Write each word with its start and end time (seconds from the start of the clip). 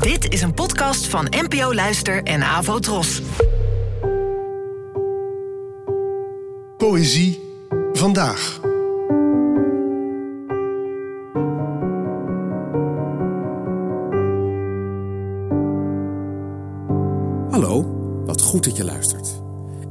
Dit 0.00 0.32
is 0.32 0.42
een 0.42 0.54
podcast 0.54 1.06
van 1.06 1.26
NPO 1.30 1.74
Luister 1.74 2.22
en 2.22 2.42
Avo 2.42 2.78
Tros. 2.78 3.22
Poëzie 6.76 7.40
vandaag. 7.92 8.60
Hallo, 17.50 17.82
wat 18.26 18.42
goed 18.42 18.64
dat 18.64 18.76
je 18.76 18.84
luistert. 18.84 19.28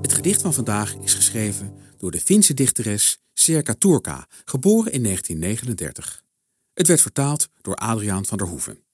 Het 0.02 0.14
gedicht 0.14 0.42
van 0.42 0.54
vandaag 0.54 0.96
is 0.96 1.14
geschreven 1.14 1.78
door 1.98 2.12
de 2.12 2.20
Finse 2.20 2.54
dichteres 2.54 3.20
Serka 3.34 3.74
Turka, 3.74 4.28
geboren 4.46 4.92
in 4.92 5.04
1939. 5.04 6.24
Het 6.74 6.88
werd 6.88 7.02
vertaald 7.02 7.50
door 7.62 7.76
Adriaan 7.76 8.26
van 8.26 8.38
der 8.38 8.48
Hoeven. 8.48 8.91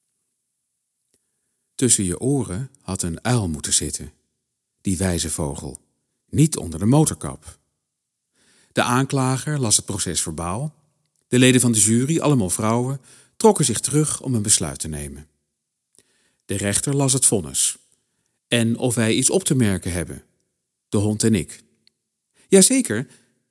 Tussen 1.78 2.04
je 2.04 2.20
oren 2.20 2.70
had 2.81 3.02
een 3.02 3.23
uil 3.23 3.49
moeten 3.49 3.73
zitten, 3.73 4.12
die 4.81 4.98
wijze 4.98 5.30
vogel, 5.30 5.81
niet 6.30 6.58
onder 6.58 6.80
de 6.80 6.85
motorkap. 6.85 7.59
De 8.72 8.81
aanklager 8.81 9.59
las 9.59 9.76
het 9.76 9.85
proces 9.85 10.21
verbaal. 10.21 10.76
De 11.27 11.40
leden 11.40 11.62
van 11.62 11.71
de 11.71 11.80
jury, 11.80 12.20
allemaal 12.20 12.49
vrouwen, 12.49 13.02
trokken 13.35 13.66
zich 13.66 13.80
terug 13.80 14.21
om 14.21 14.35
een 14.35 14.41
besluit 14.41 14.80
te 14.80 14.88
nemen. 14.88 15.27
De 16.45 16.58
rechter 16.58 16.95
las 16.95 17.13
het 17.13 17.26
vonnis. 17.26 17.77
En 18.48 18.77
of 18.77 18.96
wij 18.96 19.13
iets 19.13 19.30
op 19.30 19.44
te 19.44 19.55
merken 19.55 19.91
hebben, 19.91 20.23
de 20.90 20.98
hond 20.98 21.23
en 21.23 21.35
ik. 21.35 21.63
Jazeker, 22.48 23.07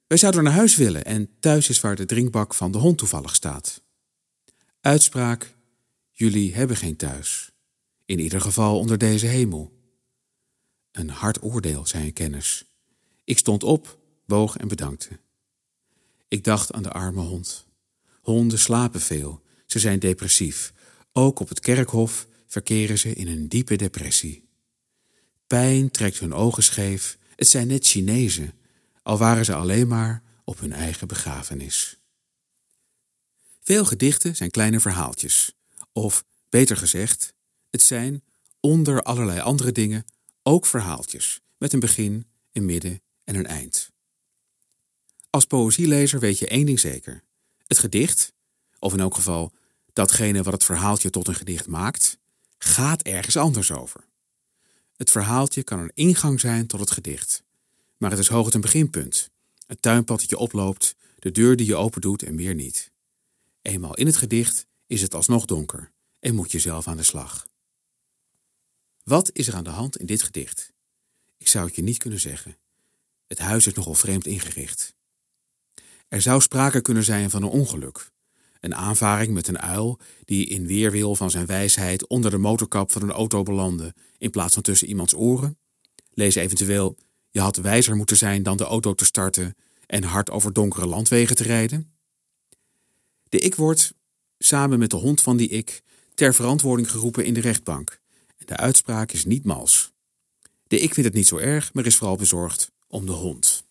wij 0.07 0.19
zouden 0.19 0.45
naar 0.45 0.53
huis 0.53 0.77
willen 0.77 1.05
en 1.05 1.31
thuis 1.41 1.69
is 1.69 1.81
waar 1.81 1.97
de 1.97 2.05
drinkbak 2.05 2.55
van 2.55 2.73
de 2.73 2.79
hond 2.79 2.99
toevallig 2.99 3.35
staat. 3.35 3.83
Uitspraak: 4.81 5.55
Jullie 6.11 6.55
hebben 6.55 6.77
geen 6.77 6.97
thuis. 6.97 7.51
In 8.07 8.19
ieder 8.19 8.41
geval 8.41 8.79
onder 8.79 8.99
deze 8.99 9.27
hemel. 9.27 9.73
Een 10.93 11.09
hard 11.09 11.43
oordeel, 11.43 11.87
zei 11.87 12.05
een 12.05 12.13
kennis. 12.13 12.65
Ik 13.25 13.39
stond 13.39 13.63
op, 13.63 13.99
boog 14.27 14.57
en 14.57 14.69
bedankte. 14.69 15.19
Ik 16.29 16.45
dacht 16.45 16.73
aan 16.73 16.83
de 16.83 16.93
arme 16.93 17.21
hond. 17.21 17.67
Honden 18.21 18.59
slapen 18.59 19.01
veel, 19.01 19.43
ze 19.67 19.79
zijn 19.79 19.99
depressief. 19.99 20.73
Ook 21.13 21.41
op 21.41 21.49
het 21.49 21.61
kerkhof 21.61 22.27
verkeren 22.47 22.99
ze 22.99 23.13
in 23.13 23.29
een 23.29 23.49
diepe 23.49 23.77
depressie. 23.77 24.49
Pijn 25.47 25.91
trekt 25.91 26.19
hun 26.19 26.35
ogen 26.35 26.63
scheef, 26.63 27.19
het 27.37 27.49
zijn 27.49 27.67
net 27.67 27.87
Chinezen, 27.87 28.53
al 29.03 29.19
waren 29.19 29.45
ze 29.45 29.55
alleen 29.55 29.89
maar 29.89 30.23
op 30.45 30.59
hun 30.61 30.73
eigen 30.73 31.09
begrafenis. 31.09 31.99
Veel 33.61 33.85
gedichten 33.85 34.37
zijn 34.37 34.51
kleine 34.51 34.81
verhaaltjes, 34.81 35.53
of 35.93 36.25
beter 36.49 36.77
gezegd, 36.77 37.35
het 37.71 37.83
zijn, 37.83 38.23
onder 38.61 39.03
allerlei 39.03 39.41
andere 39.41 39.73
dingen, 39.73 40.05
ook 40.43 40.67
verhaaltjes, 40.67 41.41
met 41.57 41.73
een 41.73 41.81
begin, 41.81 42.27
een 42.53 42.65
midden 42.65 43.01
en 43.25 43.35
een 43.35 43.47
eind. 43.47 43.91
Als 45.31 45.45
poëzielezer 45.45 46.21
weet 46.21 46.39
je 46.39 46.49
één 46.49 46.67
ding 46.67 46.81
zeker. 46.81 47.23
Het 47.67 47.79
gedicht, 47.79 48.33
of 48.79 48.93
in 48.93 49.01
elk 49.01 49.15
geval 49.15 49.53
datgene 49.93 50.43
wat 50.43 50.53
het 50.53 50.65
verhaaltje 50.65 51.11
tot 51.11 51.29
een 51.29 51.35
gedicht 51.35 51.67
maakt, 51.67 52.19
gaat 52.59 53.03
ergens 53.03 53.37
anders 53.37 53.73
over. 53.73 54.05
Het 54.97 55.11
verhaaltje 55.11 55.63
kan 55.63 55.79
een 55.79 55.91
ingang 55.95 56.41
zijn 56.41 56.67
tot 56.67 56.81
het 56.81 56.91
gedicht, 56.91 57.43
maar 57.97 58.11
het 58.11 58.19
is 58.19 58.29
hooguit 58.29 58.55
een 58.55 58.61
beginpunt, 58.61 59.31
het 59.67 59.83
tuinpad 59.83 60.21
dat 60.21 60.31
je 60.31 60.39
oploopt, 60.39 60.95
de 61.19 61.31
deur 61.31 61.57
die 61.57 61.67
je 61.67 61.77
opendoet 61.77 62.23
en 62.23 62.35
meer 62.35 62.55
niet. 62.55 62.93
Eenmaal 63.63 63.95
in 63.95 64.07
het 64.07 64.17
gedicht 64.17 64.67
is 64.87 65.03
het 65.03 65.15
alsnog 65.15 65.45
donker 65.45 65.93
en 66.21 66.35
moet 66.35 66.53
je 66.53 66.59
zelf 66.59 66.89
aan 66.89 66.97
de 66.97 67.03
slag. 67.03 67.47
Wat 69.09 69.31
is 69.33 69.49
er 69.49 69.55
aan 69.55 69.65
de 69.65 69.71
hand 69.71 69.97
in 69.97 70.07
dit 70.07 70.23
gedicht? 70.23 70.73
Ik 71.37 71.49
zou 71.49 71.67
het 71.67 71.77
je 71.77 71.83
niet 71.83 71.99
kunnen 71.99 72.21
zeggen. 72.21 72.57
Het 73.27 73.39
huis 73.39 73.67
is 73.67 73.75
nogal 73.75 73.95
vreemd 73.95 74.27
ingericht. 74.27 74.95
Er 76.09 76.23
zou 76.23 76.41
sprake 76.41 76.81
kunnen 76.81 77.05
zijn 77.05 77.31
van 77.31 77.43
een 77.43 77.49
ongeluk. 77.49 78.11
Een 78.61 78.75
aanvaring 78.75 79.33
met 79.35 79.49
een 79.49 79.59
uil 79.59 79.99
die 80.25 80.47
in 80.47 80.67
weerwil 80.67 81.15
van 81.15 81.31
zijn 81.31 81.47
wijsheid 81.47 82.07
onder 82.07 82.31
de 82.31 82.39
motorkap 82.39 82.93
van 82.93 83.03
een 83.03 83.11
auto 83.11 83.43
belandde 83.43 83.95
in 84.19 84.31
plaats 84.31 84.55
van 84.55 84.63
tussen 84.63 84.89
iemands 84.89 85.15
oren. 85.15 85.59
Lees 86.11 86.35
eventueel: 86.35 86.97
je 87.31 87.41
had 87.41 87.57
wijzer 87.57 87.97
moeten 87.97 88.17
zijn 88.17 88.43
dan 88.43 88.57
de 88.57 88.65
auto 88.65 88.95
te 88.95 89.05
starten 89.05 89.57
en 89.87 90.03
hard 90.03 90.31
over 90.31 90.53
donkere 90.53 90.87
landwegen 90.87 91.37
te 91.37 91.43
rijden. 91.43 91.93
De 93.29 93.39
ik 93.39 93.55
wordt, 93.55 93.95
samen 94.39 94.79
met 94.79 94.91
de 94.91 94.97
hond 94.97 95.23
van 95.23 95.37
die 95.37 95.49
ik, 95.49 95.83
ter 96.15 96.35
verantwoording 96.35 96.91
geroepen 96.91 97.25
in 97.25 97.35
de 97.35 97.41
rechtbank. 97.41 98.05
De 98.47 98.57
uitspraak 98.57 99.13
is 99.13 99.25
niet 99.25 99.45
mals. 99.45 99.93
De 100.67 100.79
ik 100.79 100.95
vindt 100.95 101.09
het 101.09 101.19
niet 101.19 101.29
zo 101.29 101.37
erg, 101.37 101.73
maar 101.75 101.87
is 101.87 101.97
vooral 101.97 102.17
bezorgd 102.17 102.71
om 102.89 103.07
de 103.07 103.13
hond. 103.13 103.65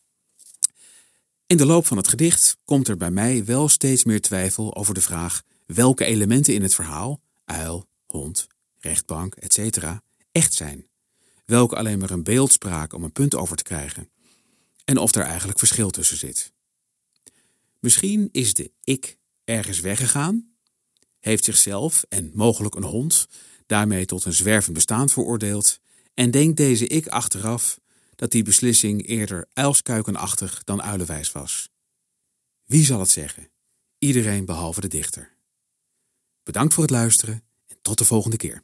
In 1.45 1.57
de 1.57 1.65
loop 1.65 1.85
van 1.85 1.97
het 1.97 2.07
gedicht 2.07 2.57
komt 2.65 2.87
er 2.87 2.97
bij 2.97 3.11
mij 3.11 3.45
wel 3.45 3.69
steeds 3.69 4.03
meer 4.03 4.21
twijfel 4.21 4.75
over 4.75 4.93
de 4.93 5.01
vraag 5.01 5.41
welke 5.65 6.05
elementen 6.05 6.53
in 6.53 6.61
het 6.61 6.75
verhaal, 6.75 7.21
uil, 7.45 7.87
hond, 8.05 8.47
rechtbank, 8.77 9.35
etc., 9.35 9.99
echt 10.31 10.53
zijn. 10.53 10.87
Welke 11.45 11.75
alleen 11.75 11.99
maar 11.99 12.11
een 12.11 12.23
beeldspraak 12.23 12.93
om 12.93 13.03
een 13.03 13.11
punt 13.11 13.35
over 13.35 13.55
te 13.55 13.63
krijgen. 13.63 14.09
En 14.85 14.97
of 14.97 15.15
er 15.15 15.23
eigenlijk 15.23 15.59
verschil 15.59 15.89
tussen 15.89 16.17
zit. 16.17 16.53
Misschien 17.79 18.29
is 18.31 18.53
de 18.53 18.71
ik 18.83 19.17
ergens 19.43 19.79
weggegaan, 19.79 20.55
heeft 21.19 21.43
zichzelf 21.43 22.05
en 22.09 22.31
mogelijk 22.33 22.75
een 22.75 22.83
hond 22.83 23.27
daarmee 23.65 24.05
tot 24.05 24.25
een 24.25 24.33
zwervend 24.33 24.73
bestaan 24.73 25.09
veroordeeld 25.09 25.79
en 26.13 26.31
denkt 26.31 26.57
deze 26.57 26.87
ik 26.87 27.07
achteraf 27.07 27.79
dat 28.15 28.31
die 28.31 28.43
beslissing 28.43 29.07
eerder 29.07 29.45
uilskuikenachtig 29.53 30.63
dan 30.63 30.81
uilenwijs 30.81 31.31
was. 31.31 31.69
Wie 32.65 32.85
zal 32.85 32.99
het 32.99 33.09
zeggen? 33.09 33.49
Iedereen 33.97 34.45
behalve 34.45 34.81
de 34.81 34.87
dichter. 34.87 35.33
Bedankt 36.43 36.73
voor 36.73 36.83
het 36.83 36.91
luisteren 36.91 37.43
en 37.67 37.77
tot 37.81 37.97
de 37.97 38.05
volgende 38.05 38.37
keer. 38.37 38.63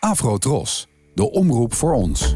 Afro 0.00 0.38
Tros, 0.38 0.86
de 1.14 1.30
omroep 1.30 1.74
voor 1.74 1.92
ons. 1.92 2.34